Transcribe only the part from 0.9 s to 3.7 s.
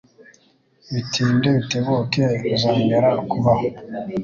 Bitinde bitebuke bizongera kubaho.